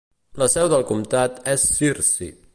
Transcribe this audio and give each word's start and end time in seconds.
La 0.43 0.47
seu 0.53 0.69
del 0.73 0.85
comtat 0.93 1.39
és 1.55 1.69
Searcy. 1.77 2.35